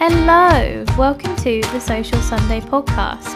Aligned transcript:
Hello, 0.00 0.84
welcome 0.96 1.34
to 1.38 1.60
the 1.60 1.80
Social 1.80 2.20
Sunday 2.20 2.60
podcast. 2.60 3.34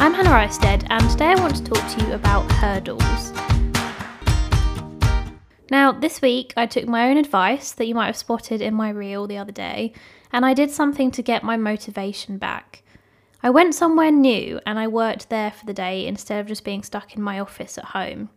I'm 0.00 0.12
Hannah 0.12 0.30
Eisted, 0.30 0.84
and 0.90 1.08
today 1.08 1.26
I 1.26 1.40
want 1.40 1.54
to 1.54 1.62
talk 1.62 1.88
to 1.88 2.04
you 2.04 2.14
about 2.14 2.50
hurdles. 2.50 3.32
Now, 5.70 5.92
this 5.92 6.20
week 6.20 6.52
I 6.56 6.66
took 6.66 6.88
my 6.88 7.08
own 7.08 7.16
advice 7.16 7.70
that 7.70 7.86
you 7.86 7.94
might 7.94 8.06
have 8.06 8.16
spotted 8.16 8.60
in 8.60 8.74
my 8.74 8.90
reel 8.90 9.28
the 9.28 9.38
other 9.38 9.52
day, 9.52 9.92
and 10.32 10.44
I 10.44 10.52
did 10.52 10.72
something 10.72 11.12
to 11.12 11.22
get 11.22 11.44
my 11.44 11.56
motivation 11.56 12.38
back. 12.38 12.82
I 13.40 13.50
went 13.50 13.76
somewhere 13.76 14.10
new 14.10 14.58
and 14.66 14.80
I 14.80 14.88
worked 14.88 15.30
there 15.30 15.52
for 15.52 15.64
the 15.64 15.72
day 15.72 16.08
instead 16.08 16.40
of 16.40 16.48
just 16.48 16.64
being 16.64 16.82
stuck 16.82 17.14
in 17.14 17.22
my 17.22 17.38
office 17.38 17.78
at 17.78 17.84
home. 17.84 18.30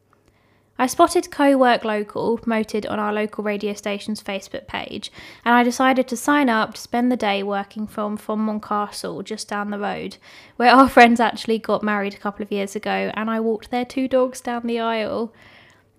I 0.84 0.88
spotted 0.88 1.32
Co 1.32 1.56
Work 1.56 1.86
Local 1.86 2.40
promoted 2.40 2.86
on 2.86 3.00
our 3.00 3.14
local 3.14 3.42
radio 3.42 3.74
station's 3.74 4.22
Facebook 4.22 4.68
page, 4.68 5.14
and 5.46 5.56
I 5.56 5.64
decided 5.64 6.10
to 6.10 6.18
sign 6.18 6.50
up 6.50 6.74
to 6.74 6.82
spend 6.82 7.10
the 7.10 7.16
day 7.16 7.42
working 7.42 7.88
from 7.88 8.18
Fonmon 8.18 8.62
Castle 8.62 9.24
just 9.24 9.48
down 9.48 9.70
the 9.70 9.80
road, 9.80 10.18
where 10.58 10.74
our 10.74 10.90
friends 10.96 11.22
actually 11.22 11.58
got 11.58 11.84
married 11.84 12.14
a 12.14 12.18
couple 12.18 12.44
of 12.44 12.52
years 12.52 12.76
ago, 12.76 13.14
and 13.14 13.30
I 13.30 13.40
walked 13.40 13.72
their 13.72 13.86
two 13.86 14.10
dogs 14.10 14.42
down 14.42 14.68
the 14.68 14.82
aisle. 14.82 15.34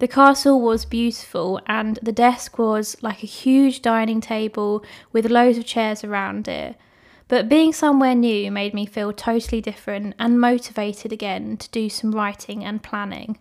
The 0.01 0.07
castle 0.07 0.61
was 0.61 0.85
beautiful, 0.85 1.63
and 1.67 1.99
the 2.03 2.13
desk 2.13 2.59
was 2.59 2.95
like 3.01 3.23
a 3.23 3.27
huge 3.27 3.81
dining 3.81 4.21
table 4.21 4.85
with 5.13 5.31
loads 5.31 5.57
of 5.57 5.65
chairs 5.65 6.05
around 6.05 6.47
it. 6.47 6.77
But 7.29 7.49
being 7.49 7.73
somewhere 7.73 8.15
new 8.15 8.51
made 8.51 8.75
me 8.75 8.85
feel 8.85 9.15
totally 9.15 9.63
different 9.63 10.15
and 10.19 10.39
motivated 10.39 11.11
again 11.11 11.57
to 11.57 11.71
do 11.71 11.89
some 11.89 12.15
writing 12.15 12.63
and 12.63 12.83
planning. 12.83 13.39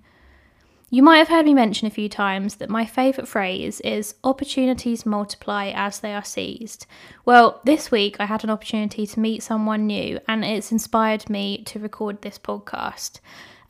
You 0.94 1.02
might 1.02 1.18
have 1.18 1.30
heard 1.30 1.48
me 1.48 1.56
mention 1.56 1.88
a 1.88 1.90
few 1.90 2.08
times 2.08 2.58
that 2.58 2.70
my 2.70 2.86
favourite 2.86 3.28
phrase 3.28 3.80
is 3.80 4.14
opportunities 4.24 5.08
multiply 5.08 5.72
as 5.74 6.00
they 6.00 6.14
are 6.14 6.24
seized. 6.24 6.86
Well, 7.26 7.62
this 7.64 7.90
week 7.90 8.18
I 8.20 8.28
had 8.28 8.44
an 8.44 8.52
opportunity 8.52 9.08
to 9.08 9.20
meet 9.20 9.42
someone 9.42 9.88
new 9.88 10.20
and 10.28 10.46
it's 10.46 10.72
inspired 10.72 11.32
me 11.32 11.64
to 11.64 11.80
record 11.80 12.22
this 12.22 12.38
podcast. 12.38 13.22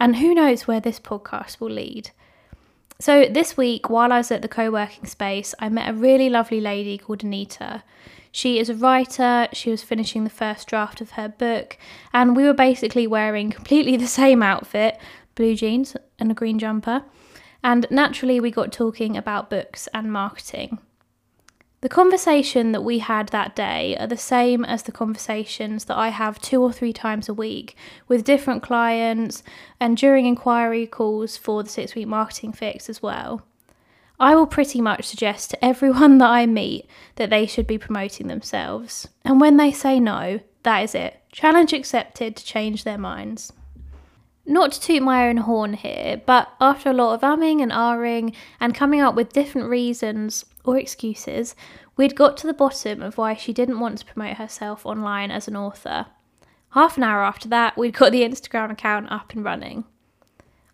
And 0.01 0.17
who 0.17 0.35
knows 0.35 0.67
where 0.67 0.81
this 0.81 0.99
podcast 0.99 1.61
will 1.61 1.69
lead. 1.69 2.11
So, 2.99 3.25
this 3.25 3.55
week, 3.55 3.89
while 3.89 4.11
I 4.11 4.17
was 4.17 4.29
at 4.29 4.41
the 4.41 4.49
co 4.49 4.69
working 4.69 5.05
space, 5.05 5.55
I 5.59 5.69
met 5.69 5.89
a 5.89 5.93
really 5.93 6.29
lovely 6.29 6.59
lady 6.59 6.97
called 6.97 7.23
Anita. 7.23 7.83
She 8.33 8.59
is 8.59 8.69
a 8.69 8.75
writer, 8.75 9.47
she 9.53 9.71
was 9.71 9.81
finishing 9.81 10.25
the 10.25 10.29
first 10.29 10.67
draft 10.67 10.99
of 10.99 11.11
her 11.11 11.29
book, 11.29 11.77
and 12.11 12.35
we 12.35 12.43
were 12.43 12.53
basically 12.53 13.07
wearing 13.07 13.49
completely 13.49 13.95
the 13.95 14.07
same 14.07 14.43
outfit 14.43 14.99
blue 15.35 15.55
jeans 15.55 15.95
and 16.19 16.31
a 16.31 16.33
green 16.33 16.59
jumper. 16.59 17.03
And 17.63 17.87
naturally, 17.89 18.39
we 18.39 18.51
got 18.51 18.71
talking 18.71 19.15
about 19.15 19.49
books 19.49 19.87
and 19.93 20.11
marketing. 20.11 20.79
The 21.83 21.89
conversation 21.89 22.71
that 22.71 22.83
we 22.83 22.99
had 22.99 23.27
that 23.29 23.57
day 23.57 23.97
are 23.97 24.07
the 24.07 24.15
same 24.15 24.63
as 24.63 24.83
the 24.83 24.93
conversations 24.93 25.83
that 25.85 25.97
I 25.97 26.09
have 26.09 26.39
two 26.39 26.61
or 26.61 26.71
three 26.71 26.93
times 26.93 27.27
a 27.27 27.33
week 27.33 27.75
with 28.07 28.23
different 28.23 28.63
clients 28.63 29.43
and 29.81 29.97
during 29.97 30.25
inquiry 30.25 30.87
calls 30.87 31.35
for 31.35 31.61
the 31.61 31.69
six 31.69 31.93
week 31.93 32.07
marketing 32.07 32.53
fix 32.53 32.89
as 32.89 33.01
well. 33.01 33.41
I 34.17 34.33
will 34.33 34.47
pretty 34.47 34.79
much 34.79 35.03
suggest 35.03 35.49
to 35.49 35.65
everyone 35.65 36.17
that 36.19 36.29
I 36.29 36.45
meet 36.45 36.87
that 37.15 37.29
they 37.29 37.45
should 37.45 37.67
be 37.67 37.77
promoting 37.77 38.27
themselves. 38.27 39.09
And 39.25 39.41
when 39.41 39.57
they 39.57 39.73
say 39.73 39.99
no, 39.99 40.39
that 40.63 40.79
is 40.83 40.95
it. 40.95 41.19
Challenge 41.33 41.73
accepted 41.73 42.37
to 42.37 42.45
change 42.45 42.85
their 42.85 42.97
minds. 42.97 43.51
Not 44.45 44.73
to 44.73 44.81
toot 44.81 45.01
my 45.01 45.27
own 45.29 45.37
horn 45.37 45.73
here, 45.73 46.21
but 46.25 46.49
after 46.59 46.89
a 46.89 46.93
lot 46.93 47.13
of 47.13 47.21
umming 47.21 47.61
and 47.61 47.71
ahhing 47.71 48.35
and 48.59 48.75
coming 48.75 48.99
up 48.99 49.15
with 49.15 49.31
different 49.31 49.69
reasons 49.69 50.43
or 50.65 50.77
excuses, 50.77 51.55
we'd 51.95 52.15
got 52.15 52.35
to 52.37 52.47
the 52.47 52.53
bottom 52.53 53.01
of 53.01 53.17
why 53.17 53.35
she 53.35 53.53
didn't 53.53 53.79
want 53.79 53.99
to 53.99 54.05
promote 54.05 54.37
herself 54.37 54.85
online 54.85 55.31
as 55.31 55.47
an 55.47 55.55
author. 55.55 56.07
Half 56.71 56.97
an 56.97 57.03
hour 57.03 57.23
after 57.23 57.47
that, 57.49 57.77
we'd 57.77 57.93
got 57.93 58.11
the 58.11 58.23
Instagram 58.23 58.71
account 58.71 59.09
up 59.11 59.31
and 59.31 59.45
running. 59.45 59.85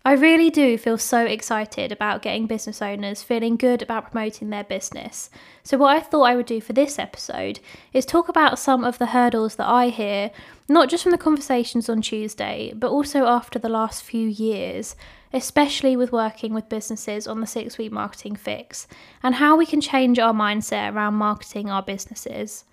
I 0.10 0.14
really 0.14 0.50
do 0.50 0.76
feel 0.80 0.98
so 0.98 1.24
excited 1.24 1.92
about 1.92 2.24
getting 2.24 2.48
business 2.48 2.82
owners 2.82 3.22
feeling 3.22 3.58
good 3.58 3.84
about 3.84 4.10
promoting 4.10 4.50
their 4.50 4.64
business. 4.64 5.30
So, 5.62 5.78
what 5.78 5.96
I 5.96 6.00
thought 6.00 6.24
I 6.24 6.36
would 6.36 6.48
do 6.48 6.62
for 6.62 6.74
this 6.74 6.98
episode 6.98 7.60
is 7.94 8.08
talk 8.08 8.28
about 8.28 8.58
some 8.58 8.84
of 8.84 8.98
the 8.98 9.06
hurdles 9.06 9.54
that 9.58 9.68
I 9.68 9.90
hear, 9.90 10.32
not 10.68 10.90
just 10.90 11.04
from 11.04 11.12
the 11.12 11.20
conversations 11.20 11.90
on 11.90 12.02
Tuesday, 12.02 12.74
but 12.76 12.90
also 12.90 13.28
after 13.28 13.60
the 13.60 13.70
last 13.70 14.02
few 14.02 14.28
years, 14.28 14.96
especially 15.32 15.96
with 15.96 16.12
working 16.12 16.56
with 16.56 16.70
businesses 16.70 17.28
on 17.28 17.40
the 17.40 17.46
six 17.46 17.78
week 17.78 17.92
marketing 17.92 18.36
fix, 18.36 18.88
and 19.22 19.36
how 19.36 19.56
we 19.56 19.68
can 19.68 19.80
change 19.80 20.18
our 20.18 20.34
mindset 20.34 20.92
around 20.92 21.14
marketing 21.14 21.70
our 21.70 21.84
businesses. 21.84 22.66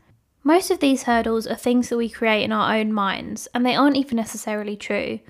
Most 0.42 0.70
of 0.70 0.80
these 0.80 1.02
hurdles 1.02 1.46
are 1.46 1.54
things 1.54 1.90
that 1.90 1.98
we 1.98 2.08
create 2.08 2.44
in 2.44 2.52
our 2.52 2.74
own 2.74 2.94
minds, 2.94 3.46
and 3.52 3.66
they 3.66 3.74
aren't 3.74 3.96
even 3.96 4.16
necessarily 4.16 4.74
true 4.74 5.20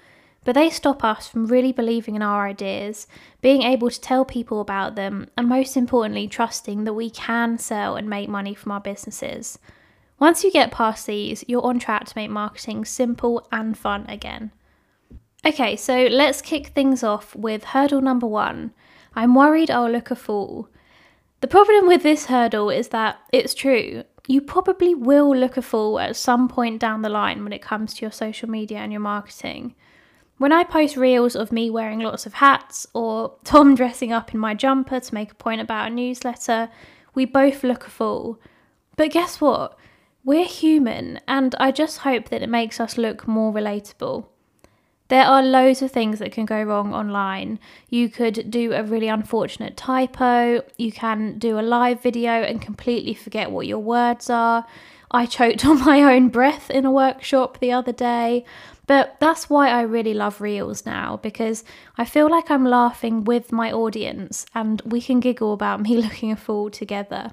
but 0.47 0.55
they 0.55 0.71
stop 0.71 1.03
us 1.03 1.27
from 1.27 1.47
really 1.47 1.73
believing 1.73 2.15
in 2.15 2.23
our 2.23 2.47
ideas, 2.47 3.09
being 3.43 3.63
able 3.63 3.91
to 3.91 4.01
tell 4.01 4.25
people 4.25 4.61
about 4.61 4.95
them, 4.95 5.29
and 5.37 5.49
most 5.49 5.77
importantly, 5.77 6.29
trusting 6.29 6.85
that 6.85 6.95
we 6.95 7.11
can 7.11 7.59
sell 7.59 7.97
and 7.97 8.09
make 8.09 8.29
money 8.29 8.55
from 8.55 8.71
our 8.71 8.81
businesses. 8.81 9.59
Once 10.21 10.45
you 10.45 10.53
get 10.53 10.71
past 10.71 11.05
these, 11.05 11.45
you're 11.49 11.67
on 11.67 11.81
track 11.81 12.05
to 12.05 12.17
make 12.17 12.31
marketing 12.31 12.85
simple 12.85 13.47
and 13.51 13.77
fun 13.77 14.07
again. 14.09 14.53
Okay, 15.45 15.75
so 15.75 16.07
let's 16.07 16.41
kick 16.41 16.69
things 16.69 17.03
off 17.03 17.35
with 17.35 17.65
hurdle 17.65 18.01
number 18.01 18.29
one. 18.29 18.73
I'm 19.17 19.35
worried 19.35 19.69
I'll 19.69 19.91
look 19.91 20.13
a 20.13 20.17
fool. 20.17 20.69
The 21.41 21.49
problem 21.49 21.89
with 21.89 22.05
this 22.05 22.27
hurdle 22.27 22.71
is 22.71 22.89
that 22.89 23.19
it's 23.33 23.53
true. 23.53 24.05
You 24.29 24.41
probably 24.41 24.95
will 24.95 25.37
look 25.37 25.57
a 25.57 25.63
fool 25.63 25.99
at 25.99 26.15
some 26.15 26.49
point 26.49 26.81
down 26.81 27.03
the 27.03 27.09
line 27.09 27.43
when 27.43 27.53
it 27.53 27.63
comes 27.63 27.95
to 27.95 28.03
your 28.03 28.13
social 28.13 28.49
media 28.49 28.79
and 28.79 28.93
your 28.93 29.01
marketing. 29.01 29.75
When 30.39 30.53
I 30.53 30.65
post 30.65 30.97
reels 30.97 31.35
of 31.35 31.51
me 31.51 31.71
wearing 31.71 32.01
lots 32.01 32.27
of 32.27 32.35
hats 32.35 32.87
or 32.93 33.37
Tom 33.45 33.75
dressing 33.75 34.13
up 34.13 34.35
in 34.35 34.41
my 34.41 34.55
jumper 34.55 35.01
to 35.01 35.15
make 35.15 35.33
a 35.33 35.37
point 35.37 35.61
about 35.61 35.91
a 35.91 35.95
newsletter, 35.95 36.69
we 37.15 37.25
both 37.25 37.65
look 37.65 37.87
a 37.87 37.91
fool. 37.91 38.39
But 38.97 39.13
guess 39.13 39.41
what? 39.41 39.79
We're 40.25 40.45
human, 40.45 41.21
and 41.29 41.55
I 41.61 41.71
just 41.71 41.99
hope 41.99 42.29
that 42.29 42.43
it 42.43 42.49
makes 42.49 42.81
us 42.81 42.99
look 42.99 43.29
more 43.29 43.53
relatable. 43.53 44.27
There 45.09 45.25
are 45.25 45.43
loads 45.43 45.83
of 45.83 45.93
things 45.93 46.19
that 46.19 46.33
can 46.33 46.47
go 46.47 46.63
wrong 46.65 46.93
online. 46.93 47.61
You 47.89 48.09
could 48.09 48.51
do 48.51 48.73
a 48.73 48.83
really 48.83 49.07
unfortunate 49.07 49.77
typo, 49.77 50.63
you 50.77 50.91
can 50.91 51.39
do 51.39 51.59
a 51.59 51.63
live 51.63 52.03
video 52.03 52.33
and 52.43 52.61
completely 52.61 53.15
forget 53.15 53.53
what 53.53 53.69
your 53.69 53.79
words 53.79 54.29
are. 54.29 54.67
I 55.13 55.27
choked 55.27 55.65
on 55.67 55.85
my 55.85 56.03
own 56.03 56.29
breath 56.29 56.71
in 56.71 56.85
a 56.85 56.91
workshop 56.91 57.59
the 57.61 57.73
other 57.73 57.93
day. 57.93 58.45
But 58.87 59.17
that's 59.19 59.51
why 59.51 59.69
I 59.69 59.83
really 59.83 60.15
love 60.15 60.41
Reels 60.41 60.87
now 60.87 61.17
because 61.17 61.65
I 61.99 62.05
feel 62.05 62.31
like 62.31 62.51
I'm 62.51 62.65
laughing 62.65 63.25
with 63.25 63.51
my 63.51 63.73
audience 63.73 64.47
and 64.55 64.81
we 64.83 65.01
can 65.01 65.21
giggle 65.21 65.53
about 65.53 65.81
me 65.87 65.97
looking 65.97 66.31
a 66.31 66.37
fool 66.37 66.71
together. 66.71 67.33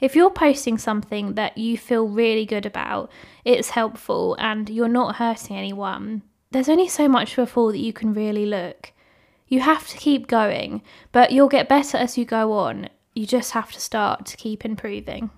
If 0.00 0.16
you're 0.16 0.30
posting 0.30 0.78
something 0.78 1.34
that 1.34 1.58
you 1.58 1.76
feel 1.76 2.08
really 2.08 2.46
good 2.46 2.64
about, 2.64 3.10
it's 3.44 3.70
helpful, 3.70 4.34
and 4.38 4.70
you're 4.70 4.88
not 4.88 5.16
hurting 5.16 5.56
anyone, 5.56 6.22
there's 6.52 6.70
only 6.70 6.88
so 6.88 7.06
much 7.06 7.34
of 7.34 7.40
a 7.40 7.46
fool 7.46 7.70
that 7.72 7.78
you 7.78 7.92
can 7.92 8.14
really 8.14 8.46
look. 8.46 8.92
You 9.46 9.60
have 9.60 9.86
to 9.88 9.98
keep 9.98 10.26
going, 10.26 10.82
but 11.12 11.32
you'll 11.32 11.48
get 11.48 11.68
better 11.68 11.98
as 11.98 12.16
you 12.16 12.24
go 12.24 12.52
on. 12.52 12.88
You 13.14 13.26
just 13.26 13.52
have 13.52 13.72
to 13.72 13.80
start 13.80 14.24
to 14.26 14.36
keep 14.38 14.64
improving. 14.64 15.30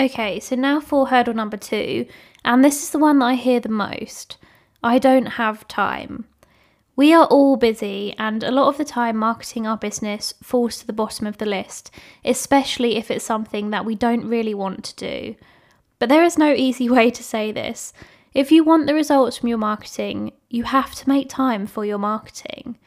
Okay, 0.00 0.40
so 0.40 0.56
now 0.56 0.80
for 0.80 1.08
hurdle 1.08 1.34
number 1.34 1.58
two, 1.58 2.06
and 2.44 2.64
this 2.64 2.82
is 2.82 2.90
the 2.90 2.98
one 2.98 3.18
that 3.18 3.26
I 3.26 3.34
hear 3.34 3.60
the 3.60 3.68
most 3.68 4.38
I 4.82 4.98
don't 4.98 5.26
have 5.26 5.68
time. 5.68 6.24
We 6.96 7.12
are 7.12 7.26
all 7.26 7.56
busy, 7.56 8.14
and 8.18 8.42
a 8.42 8.50
lot 8.50 8.68
of 8.68 8.78
the 8.78 8.86
time, 8.86 9.16
marketing 9.18 9.66
our 9.66 9.76
business 9.76 10.32
falls 10.42 10.78
to 10.78 10.86
the 10.86 10.94
bottom 10.94 11.26
of 11.26 11.36
the 11.36 11.46
list, 11.46 11.90
especially 12.24 12.96
if 12.96 13.10
it's 13.10 13.24
something 13.24 13.70
that 13.70 13.84
we 13.84 13.94
don't 13.94 14.28
really 14.28 14.54
want 14.54 14.82
to 14.84 14.96
do. 14.96 15.36
But 15.98 16.08
there 16.08 16.24
is 16.24 16.38
no 16.38 16.52
easy 16.52 16.88
way 16.96 17.10
to 17.10 17.22
say 17.22 17.52
this. 17.52 17.92
If 18.32 18.50
you 18.50 18.64
want 18.64 18.86
the 18.86 18.94
results 18.94 19.36
from 19.36 19.50
your 19.50 19.58
marketing, 19.58 20.32
you 20.48 20.64
have 20.64 20.94
to 20.96 21.08
make 21.08 21.28
time 21.28 21.66
for 21.66 21.84
your 21.84 21.98
marketing. 21.98 22.78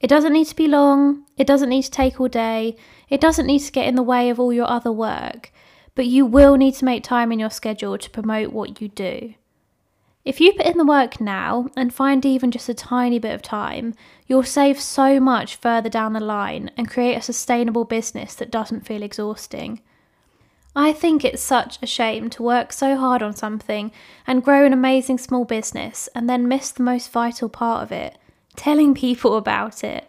It 0.00 0.08
doesn't 0.08 0.34
need 0.34 0.48
to 0.48 0.56
be 0.56 0.68
long, 0.68 1.24
it 1.38 1.46
doesn't 1.46 1.70
need 1.70 1.82
to 1.82 1.90
take 1.90 2.20
all 2.20 2.28
day, 2.28 2.76
it 3.08 3.22
doesn't 3.22 3.46
need 3.46 3.60
to 3.60 3.72
get 3.72 3.86
in 3.86 3.94
the 3.94 4.02
way 4.02 4.28
of 4.28 4.38
all 4.38 4.52
your 4.52 4.68
other 4.68 4.92
work 4.92 5.50
but 5.94 6.06
you 6.06 6.24
will 6.24 6.56
need 6.56 6.74
to 6.74 6.84
make 6.84 7.04
time 7.04 7.32
in 7.32 7.38
your 7.38 7.50
schedule 7.50 7.98
to 7.98 8.10
promote 8.10 8.52
what 8.52 8.80
you 8.80 8.88
do. 8.88 9.34
If 10.24 10.40
you 10.40 10.52
put 10.52 10.66
in 10.66 10.78
the 10.78 10.84
work 10.84 11.20
now 11.20 11.68
and 11.76 11.92
find 11.92 12.24
even 12.24 12.52
just 12.52 12.68
a 12.68 12.74
tiny 12.74 13.18
bit 13.18 13.34
of 13.34 13.42
time, 13.42 13.94
you'll 14.26 14.44
save 14.44 14.80
so 14.80 15.18
much 15.18 15.56
further 15.56 15.88
down 15.88 16.12
the 16.12 16.20
line 16.20 16.70
and 16.76 16.88
create 16.88 17.16
a 17.16 17.22
sustainable 17.22 17.84
business 17.84 18.34
that 18.36 18.50
doesn't 18.50 18.86
feel 18.86 19.02
exhausting. 19.02 19.80
I 20.76 20.92
think 20.92 21.24
it's 21.24 21.42
such 21.42 21.78
a 21.82 21.86
shame 21.86 22.30
to 22.30 22.42
work 22.42 22.72
so 22.72 22.96
hard 22.96 23.22
on 23.22 23.34
something 23.34 23.90
and 24.26 24.44
grow 24.44 24.64
an 24.64 24.72
amazing 24.72 25.18
small 25.18 25.44
business 25.44 26.08
and 26.14 26.30
then 26.30 26.48
miss 26.48 26.70
the 26.70 26.82
most 26.82 27.10
vital 27.10 27.48
part 27.48 27.82
of 27.82 27.92
it 27.92 28.16
telling 28.56 28.94
people 29.06 29.36
about 29.36 29.82
it. 29.82 30.08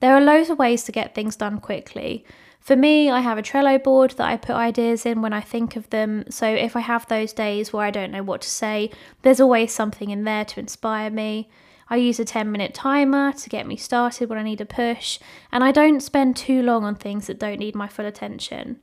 There 0.00 0.14
are 0.14 0.20
loads 0.20 0.50
of 0.50 0.58
ways 0.58 0.84
to 0.84 0.92
get 0.92 1.14
things 1.14 1.34
done 1.34 1.60
quickly, 1.60 2.26
For 2.64 2.76
me, 2.76 3.10
I 3.10 3.20
have 3.20 3.36
a 3.36 3.42
Trello 3.42 3.82
board 3.82 4.12
that 4.12 4.26
I 4.26 4.38
put 4.38 4.56
ideas 4.56 5.04
in 5.04 5.20
when 5.20 5.34
I 5.34 5.42
think 5.42 5.76
of 5.76 5.90
them. 5.90 6.24
So 6.30 6.46
if 6.46 6.74
I 6.74 6.80
have 6.80 7.06
those 7.06 7.34
days 7.34 7.74
where 7.74 7.84
I 7.84 7.90
don't 7.90 8.10
know 8.10 8.22
what 8.22 8.40
to 8.40 8.48
say, 8.48 8.90
there's 9.20 9.38
always 9.38 9.70
something 9.70 10.08
in 10.08 10.24
there 10.24 10.46
to 10.46 10.60
inspire 10.60 11.10
me. 11.10 11.50
I 11.90 11.96
use 11.96 12.18
a 12.18 12.24
10 12.24 12.50
minute 12.50 12.72
timer 12.72 13.34
to 13.34 13.50
get 13.50 13.66
me 13.66 13.76
started 13.76 14.30
when 14.30 14.38
I 14.38 14.44
need 14.44 14.62
a 14.62 14.64
push, 14.64 15.18
and 15.52 15.62
I 15.62 15.72
don't 15.72 16.00
spend 16.00 16.38
too 16.38 16.62
long 16.62 16.84
on 16.84 16.94
things 16.94 17.26
that 17.26 17.38
don't 17.38 17.58
need 17.58 17.74
my 17.74 17.86
full 17.86 18.06
attention. 18.06 18.80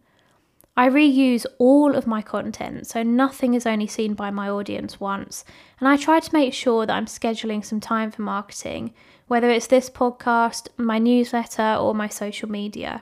I 0.78 0.88
reuse 0.88 1.48
all 1.58 1.96
of 1.96 2.06
my 2.06 2.22
content, 2.22 2.86
so 2.86 3.02
nothing 3.02 3.56
is 3.56 3.66
only 3.66 3.88
seen 3.88 4.14
by 4.14 4.30
my 4.30 4.48
audience 4.48 5.00
once, 5.00 5.44
and 5.80 5.90
I 5.90 5.98
try 5.98 6.20
to 6.20 6.34
make 6.34 6.54
sure 6.54 6.86
that 6.86 6.96
I'm 6.96 7.08
scheduling 7.08 7.66
some 7.66 7.80
time 7.80 8.12
for 8.12 8.22
marketing, 8.22 8.94
whether 9.26 9.50
it's 9.50 9.66
this 9.66 9.90
podcast, 9.90 10.68
my 10.78 11.00
newsletter, 11.00 11.78
or 11.80 11.96
my 11.96 12.08
social 12.08 12.48
media. 12.48 13.02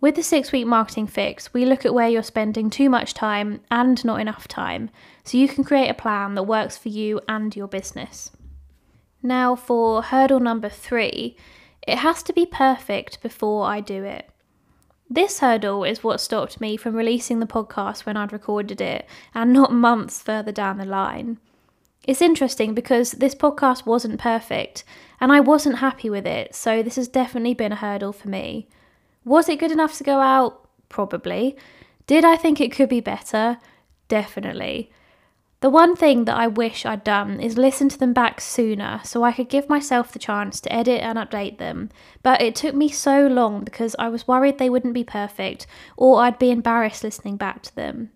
With 0.00 0.14
the 0.14 0.22
six 0.22 0.50
week 0.50 0.66
marketing 0.66 1.08
fix, 1.08 1.52
we 1.52 1.66
look 1.66 1.84
at 1.84 1.92
where 1.92 2.08
you're 2.08 2.22
spending 2.22 2.70
too 2.70 2.88
much 2.88 3.12
time 3.12 3.60
and 3.70 4.02
not 4.02 4.20
enough 4.20 4.48
time, 4.48 4.88
so 5.24 5.36
you 5.36 5.46
can 5.46 5.62
create 5.62 5.90
a 5.90 5.94
plan 5.94 6.34
that 6.36 6.44
works 6.44 6.78
for 6.78 6.88
you 6.88 7.20
and 7.28 7.54
your 7.54 7.68
business. 7.68 8.30
Now, 9.22 9.54
for 9.54 10.02
hurdle 10.02 10.40
number 10.40 10.70
three, 10.70 11.36
it 11.86 11.98
has 11.98 12.22
to 12.22 12.32
be 12.32 12.46
perfect 12.46 13.20
before 13.20 13.66
I 13.66 13.80
do 13.80 14.02
it. 14.04 14.30
This 15.10 15.40
hurdle 15.40 15.84
is 15.84 16.02
what 16.02 16.20
stopped 16.20 16.62
me 16.62 16.78
from 16.78 16.94
releasing 16.94 17.40
the 17.40 17.46
podcast 17.46 18.06
when 18.06 18.16
I'd 18.16 18.32
recorded 18.32 18.80
it 18.80 19.06
and 19.34 19.52
not 19.52 19.72
months 19.72 20.22
further 20.22 20.52
down 20.52 20.78
the 20.78 20.86
line. 20.86 21.38
It's 22.04 22.22
interesting 22.22 22.72
because 22.72 23.12
this 23.12 23.34
podcast 23.34 23.84
wasn't 23.84 24.18
perfect 24.18 24.84
and 25.20 25.30
I 25.30 25.40
wasn't 25.40 25.78
happy 25.78 26.08
with 26.08 26.26
it, 26.26 26.54
so 26.54 26.82
this 26.82 26.96
has 26.96 27.08
definitely 27.08 27.52
been 27.52 27.72
a 27.72 27.76
hurdle 27.76 28.14
for 28.14 28.28
me. 28.28 28.66
Was 29.24 29.48
it 29.48 29.58
good 29.58 29.72
enough 29.72 29.96
to 29.98 30.04
go 30.04 30.20
out? 30.20 30.68
Probably. 30.88 31.56
Did 32.06 32.24
I 32.24 32.36
think 32.36 32.60
it 32.60 32.72
could 32.72 32.88
be 32.88 33.00
better? 33.00 33.58
Definitely. 34.08 34.90
The 35.60 35.68
one 35.68 35.94
thing 35.94 36.24
that 36.24 36.38
I 36.38 36.46
wish 36.46 36.86
I'd 36.86 37.04
done 37.04 37.38
is 37.38 37.58
listen 37.58 37.90
to 37.90 37.98
them 37.98 38.14
back 38.14 38.40
sooner 38.40 39.00
so 39.04 39.22
I 39.22 39.32
could 39.32 39.50
give 39.50 39.68
myself 39.68 40.10
the 40.10 40.18
chance 40.18 40.58
to 40.60 40.72
edit 40.72 41.02
and 41.02 41.18
update 41.18 41.58
them, 41.58 41.90
but 42.22 42.40
it 42.40 42.54
took 42.54 42.74
me 42.74 42.88
so 42.88 43.26
long 43.26 43.62
because 43.62 43.94
I 43.98 44.08
was 44.08 44.26
worried 44.26 44.56
they 44.56 44.70
wouldn't 44.70 44.94
be 44.94 45.04
perfect 45.04 45.66
or 45.98 46.22
I'd 46.22 46.38
be 46.38 46.50
embarrassed 46.50 47.04
listening 47.04 47.36
back 47.36 47.62
to 47.64 47.76
them. 47.76 48.10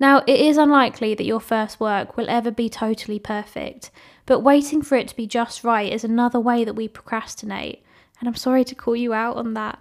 Now, 0.00 0.24
it 0.26 0.40
is 0.40 0.56
unlikely 0.56 1.14
that 1.14 1.26
your 1.26 1.40
first 1.40 1.78
work 1.78 2.16
will 2.16 2.30
ever 2.30 2.50
be 2.50 2.70
totally 2.70 3.18
perfect, 3.18 3.90
but 4.24 4.40
waiting 4.40 4.80
for 4.80 4.96
it 4.96 5.08
to 5.08 5.16
be 5.16 5.26
just 5.26 5.62
right 5.62 5.92
is 5.92 6.04
another 6.04 6.40
way 6.40 6.64
that 6.64 6.74
we 6.74 6.88
procrastinate, 6.88 7.84
and 8.18 8.26
I'm 8.26 8.34
sorry 8.34 8.64
to 8.64 8.74
call 8.74 8.96
you 8.96 9.12
out 9.12 9.36
on 9.36 9.52
that. 9.54 9.78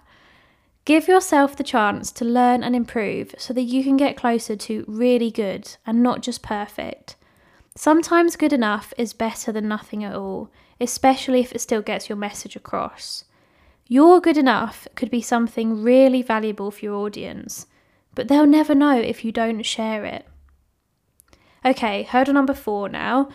Give 0.83 1.07
yourself 1.07 1.55
the 1.55 1.63
chance 1.63 2.11
to 2.13 2.25
learn 2.25 2.63
and 2.63 2.75
improve 2.75 3.35
so 3.37 3.53
that 3.53 3.61
you 3.61 3.83
can 3.83 3.97
get 3.97 4.17
closer 4.17 4.55
to 4.55 4.85
really 4.87 5.29
good 5.29 5.77
and 5.85 6.01
not 6.01 6.21
just 6.21 6.41
perfect. 6.41 7.15
Sometimes 7.75 8.35
good 8.35 8.51
enough 8.51 8.93
is 8.97 9.13
better 9.13 9.51
than 9.51 9.67
nothing 9.67 10.03
at 10.03 10.15
all, 10.15 10.49
especially 10.79 11.39
if 11.39 11.53
it 11.53 11.61
still 11.61 11.81
gets 11.81 12.09
your 12.09 12.17
message 12.17 12.55
across. 12.55 13.25
Your 13.87 14.19
good 14.19 14.37
enough 14.37 14.87
could 14.95 15.11
be 15.11 15.21
something 15.21 15.83
really 15.83 16.21
valuable 16.21 16.71
for 16.71 16.85
your 16.85 16.95
audience, 16.95 17.67
but 18.15 18.27
they'll 18.27 18.47
never 18.47 18.73
know 18.73 18.97
if 18.97 19.23
you 19.23 19.31
don't 19.31 19.63
share 19.63 20.03
it. 20.05 20.25
Okay, 21.63 22.03
hurdle 22.03 22.33
number 22.33 22.53
four 22.53 22.89
now. 22.89 23.29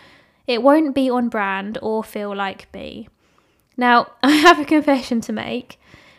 It 0.47 0.63
won't 0.63 0.95
be 0.95 1.09
on 1.09 1.29
brand 1.29 1.79
or 1.81 2.03
feel 2.03 2.35
like 2.35 2.73
me. 2.75 3.09
Now, 3.77 4.13
I 4.23 4.33
have 4.33 4.59
a 4.59 4.65
confession 4.65 5.21
to 5.23 5.33
make. 5.33 5.79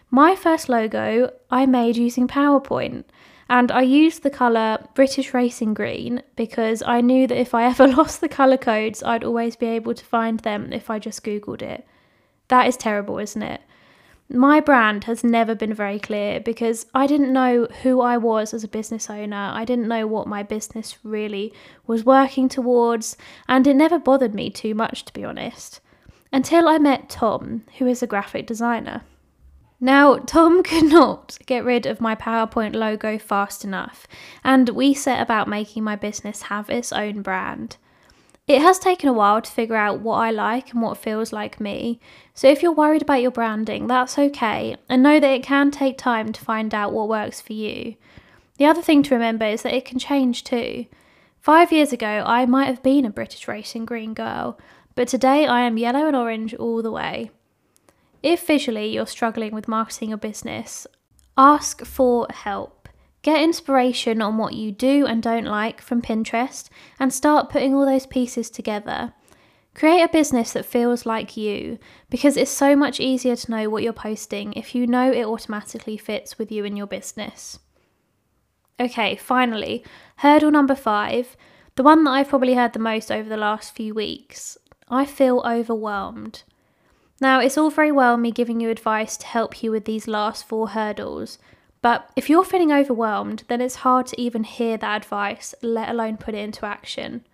My 0.09 0.35
first 0.35 0.69
logo 0.69 1.33
I 1.51 1.65
made 1.65 1.97
using 1.97 2.27
PowerPoint 2.27 3.03
and 3.49 3.71
I 3.71 3.81
used 3.81 4.23
the 4.23 4.29
colour 4.29 4.85
British 4.93 5.33
Racing 5.33 5.73
Green 5.73 6.23
because 6.35 6.81
I 6.85 7.01
knew 7.01 7.27
that 7.27 7.39
if 7.39 7.53
I 7.53 7.65
ever 7.65 7.87
lost 7.97 8.21
the 8.21 8.29
colour 8.29 8.57
codes, 8.57 9.03
I'd 9.03 9.23
always 9.23 9.55
be 9.55 9.67
able 9.67 9.93
to 9.93 10.05
find 10.05 10.39
them 10.39 10.71
if 10.71 10.89
I 10.89 10.99
just 10.99 11.23
Googled 11.23 11.61
it. 11.61 11.85
That 12.47 12.67
is 12.67 12.77
terrible, 12.77 13.19
isn't 13.19 13.41
it? 13.41 13.61
My 14.29 14.59
brand 14.59 15.05
has 15.05 15.23
never 15.23 15.55
been 15.55 15.73
very 15.73 15.99
clear 15.99 16.41
because 16.41 16.85
I 16.93 17.07
didn't 17.07 17.31
know 17.31 17.65
who 17.83 18.01
I 18.01 18.17
was 18.17 18.53
as 18.53 18.63
a 18.63 18.67
business 18.69 19.09
owner. 19.09 19.51
I 19.53 19.63
didn't 19.63 19.87
know 19.87 20.05
what 20.05 20.27
my 20.27 20.43
business 20.43 20.97
really 21.03 21.53
was 21.85 22.03
working 22.03 22.49
towards, 22.49 23.15
and 23.47 23.65
it 23.65 23.75
never 23.75 23.99
bothered 23.99 24.33
me 24.33 24.49
too 24.49 24.75
much, 24.75 25.05
to 25.05 25.13
be 25.13 25.23
honest. 25.23 25.79
Until 26.33 26.67
I 26.67 26.77
met 26.77 27.09
Tom, 27.09 27.63
who 27.77 27.87
is 27.87 28.03
a 28.03 28.07
graphic 28.07 28.47
designer. 28.47 29.03
Now, 29.79 30.17
Tom 30.17 30.63
could 30.63 30.85
not 30.85 31.37
get 31.45 31.63
rid 31.63 31.85
of 31.85 32.01
my 32.01 32.15
PowerPoint 32.15 32.75
logo 32.75 33.17
fast 33.17 33.63
enough, 33.63 34.07
and 34.43 34.69
we 34.69 34.93
set 34.93 35.21
about 35.21 35.47
making 35.47 35.83
my 35.83 35.95
business 35.95 36.43
have 36.43 36.69
its 36.69 36.91
own 36.91 37.21
brand. 37.21 37.77
It 38.47 38.61
has 38.61 38.79
taken 38.79 39.09
a 39.09 39.13
while 39.13 39.41
to 39.41 39.51
figure 39.51 39.75
out 39.75 39.99
what 39.99 40.15
I 40.15 40.31
like 40.31 40.71
and 40.71 40.81
what 40.81 40.97
feels 40.97 41.33
like 41.33 41.59
me, 41.59 41.99
so 42.33 42.47
if 42.47 42.63
you're 42.63 42.71
worried 42.71 43.01
about 43.01 43.21
your 43.21 43.31
branding, 43.31 43.87
that's 43.87 44.17
okay, 44.17 44.77
and 44.87 45.03
know 45.03 45.19
that 45.19 45.31
it 45.31 45.43
can 45.43 45.69
take 45.69 45.97
time 45.97 46.31
to 46.31 46.41
find 46.41 46.73
out 46.73 46.93
what 46.93 47.09
works 47.09 47.41
for 47.41 47.53
you. 47.53 47.95
The 48.57 48.65
other 48.65 48.81
thing 48.81 49.03
to 49.03 49.13
remember 49.13 49.45
is 49.45 49.61
that 49.63 49.73
it 49.73 49.85
can 49.85 49.99
change 49.99 50.43
too. 50.43 50.85
Five 51.41 51.71
years 51.71 51.93
ago, 51.93 52.23
I 52.25 52.45
might 52.45 52.65
have 52.65 52.81
been 52.81 53.05
a 53.05 53.09
British 53.09 53.47
racing 53.47 53.85
green 53.85 54.13
girl, 54.13 54.57
but 54.95 55.07
today 55.07 55.45
I 55.45 55.61
am 55.61 55.77
yellow 55.77 56.07
and 56.07 56.15
orange 56.15 56.55
all 56.55 56.81
the 56.81 56.91
way. 56.91 57.31
If 58.27 58.45
visually 58.45 58.87
you're 58.87 59.07
struggling 59.07 59.53
with 59.53 59.69
marketing 59.69 60.09
your 60.09 60.17
business, 60.17 60.85
ask 61.37 61.85
for 61.85 62.27
help. 62.29 62.89
Get 63.21 63.41
inspiration 63.41 64.21
on 64.21 64.37
what 64.37 64.53
you 64.53 64.73
do 64.73 65.05
and 65.05 65.23
don't 65.23 65.45
like 65.45 65.79
from 65.79 66.01
Pinterest 66.01 66.67
and 66.99 67.13
start 67.13 67.49
putting 67.49 67.73
all 67.73 67.85
those 67.85 68.05
pieces 68.05 68.49
together. 68.49 69.13
Create 69.73 70.01
a 70.01 70.09
business 70.09 70.51
that 70.51 70.65
feels 70.65 71.05
like 71.05 71.37
you 71.37 71.79
because 72.09 72.35
it's 72.35 72.51
so 72.51 72.75
much 72.75 72.99
easier 72.99 73.37
to 73.37 73.49
know 73.49 73.69
what 73.69 73.81
you're 73.81 73.93
posting 73.93 74.51
if 74.57 74.75
you 74.75 74.85
know 74.85 75.09
it 75.09 75.23
automatically 75.23 75.95
fits 75.95 76.37
with 76.37 76.51
you 76.51 76.65
and 76.65 76.77
your 76.77 76.85
business. 76.85 77.59
Okay, 78.77 79.15
finally, 79.15 79.85
hurdle 80.17 80.51
number 80.51 80.75
five, 80.75 81.37
the 81.75 81.83
one 81.83 82.03
that 82.03 82.11
I've 82.11 82.27
probably 82.27 82.55
heard 82.55 82.73
the 82.73 82.79
most 82.79 83.09
over 83.09 83.29
the 83.29 83.37
last 83.37 83.73
few 83.73 83.93
weeks. 83.93 84.57
I 84.89 85.05
feel 85.05 85.41
overwhelmed. 85.45 86.43
Now, 87.19 87.39
it's 87.39 87.57
all 87.57 87.71
very 87.71 87.91
well 87.91 88.15
me 88.15 88.31
giving 88.31 88.61
you 88.61 88.69
advice 88.69 89.17
to 89.17 89.27
help 89.27 89.63
you 89.63 89.71
with 89.71 89.85
these 89.85 90.07
last 90.07 90.47
four 90.47 90.69
hurdles, 90.69 91.39
but 91.81 92.09
if 92.15 92.29
you're 92.29 92.43
feeling 92.43 92.71
overwhelmed, 92.71 93.43
then 93.47 93.61
it's 93.61 93.75
hard 93.77 94.07
to 94.07 94.21
even 94.21 94.43
hear 94.43 94.77
that 94.77 94.97
advice, 94.97 95.55
let 95.61 95.89
alone 95.89 96.17
put 96.17 96.35
it 96.35 96.39
into 96.39 96.65
action. 96.65 97.25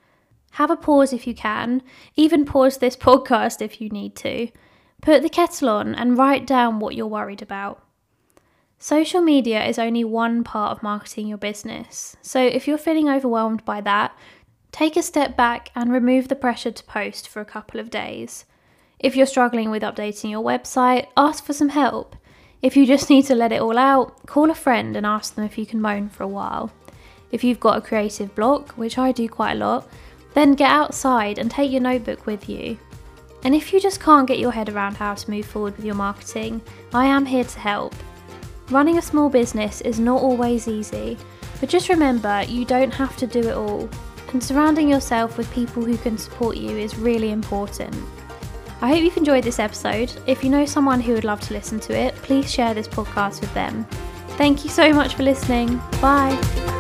Have 0.52 0.70
a 0.70 0.78
pause 0.78 1.12
if 1.12 1.26
you 1.28 1.34
can, 1.34 1.82
even 2.16 2.46
pause 2.46 2.78
this 2.78 2.96
podcast 3.10 3.62
if 3.62 3.82
you 3.82 3.90
need 3.90 4.16
to. 4.18 4.50
Put 5.02 5.22
the 5.22 5.30
kettle 5.30 5.70
on 5.70 5.96
and 5.96 6.18
write 6.18 6.48
down 6.48 6.80
what 6.80 6.96
you're 6.96 7.08
worried 7.08 7.42
about. 7.42 7.84
Social 8.80 9.22
media 9.22 9.66
is 9.66 9.80
only 9.80 10.04
one 10.04 10.44
part 10.44 10.72
of 10.72 10.84
marketing 10.84 11.28
your 11.28 11.38
business, 11.38 12.16
so 12.22 12.42
if 12.42 12.68
you're 12.68 12.78
feeling 12.78 13.10
overwhelmed 13.10 13.64
by 13.66 13.82
that, 13.82 14.16
take 14.72 14.96
a 14.96 15.02
step 15.02 15.36
back 15.36 15.72
and 15.76 15.92
remove 15.92 16.28
the 16.28 16.36
pressure 16.36 16.72
to 16.72 16.84
post 16.84 17.28
for 17.28 17.42
a 17.42 17.46
couple 17.46 17.80
of 17.80 17.90
days. 17.90 18.46
If 19.04 19.18
you're 19.18 19.26
struggling 19.26 19.70
with 19.70 19.84
updating 19.84 20.32
your 20.32 20.42
website, 20.42 21.08
ask 21.18 21.44
for 21.44 21.52
some 21.52 21.68
help. 21.68 22.16
If 22.62 22.78
you 22.78 22.86
just 22.86 23.10
need 23.10 23.26
to 23.26 23.36
let 23.36 23.52
it 23.52 23.60
all 23.60 23.78
out, 23.78 24.26
call 24.28 24.50
a 24.50 24.56
friend 24.56 24.96
and 24.96 25.06
ask 25.06 25.36
them 25.36 25.44
if 25.44 25.58
you 25.58 25.66
can 25.66 25.82
moan 25.82 26.08
for 26.08 26.24
a 26.24 26.28
while. 26.28 26.72
If 27.30 27.44
you've 27.44 27.60
got 27.60 27.78
a 27.78 27.82
creative 27.82 28.34
block, 28.34 28.72
which 28.78 28.98
I 28.98 29.12
do 29.12 29.28
quite 29.28 29.52
a 29.52 29.60
lot, 29.60 29.90
then 30.36 30.54
get 30.54 30.72
outside 30.72 31.38
and 31.38 31.52
take 31.52 31.70
your 31.70 31.82
notebook 31.82 32.26
with 32.26 32.48
you. 32.48 32.78
And 33.44 33.54
if 33.54 33.74
you 33.74 33.82
just 33.82 34.00
can't 34.00 34.26
get 34.26 34.40
your 34.40 34.54
head 34.54 34.70
around 34.70 34.96
how 34.96 35.16
to 35.16 35.30
move 35.30 35.48
forward 35.48 35.76
with 35.76 35.86
your 35.86 35.96
marketing, 35.96 36.62
I 36.94 37.06
am 37.06 37.26
here 37.26 37.44
to 37.44 37.60
help. 37.60 37.94
Running 38.70 39.00
a 39.00 39.02
small 39.02 39.28
business 39.28 39.82
is 39.82 40.00
not 40.00 40.22
always 40.22 40.70
easy, 40.70 41.18
but 41.60 41.68
just 41.68 41.90
remember 41.90 42.46
you 42.48 42.64
don't 42.64 42.94
have 42.94 43.18
to 43.18 43.28
do 43.28 43.42
it 43.42 43.58
all, 43.58 43.90
and 44.32 44.42
surrounding 44.42 44.88
yourself 44.88 45.38
with 45.38 45.54
people 45.54 45.84
who 45.84 45.98
can 45.98 46.18
support 46.18 46.56
you 46.56 46.70
is 46.78 46.98
really 46.98 47.32
important. 47.32 47.94
I 48.84 48.88
hope 48.90 49.02
you've 49.02 49.16
enjoyed 49.16 49.46
this 49.46 49.60
episode. 49.60 50.12
If 50.28 50.44
you 50.44 50.50
know 50.50 50.66
someone 50.66 51.00
who 51.00 51.14
would 51.14 51.24
love 51.24 51.40
to 51.40 51.54
listen 51.54 51.80
to 51.80 51.98
it, 51.98 52.16
please 52.16 52.52
share 52.52 52.74
this 52.74 52.86
podcast 52.86 53.40
with 53.40 53.54
them. 53.54 53.86
Thank 54.32 54.66
you 54.66 54.70
so 54.70 54.92
much 54.92 55.16
for 55.16 55.24
listening. 55.24 55.78
Bye. 56.02 56.73